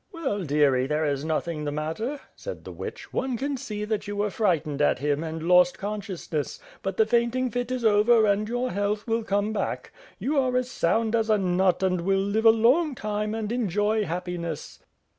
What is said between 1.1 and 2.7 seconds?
nothing the matter," said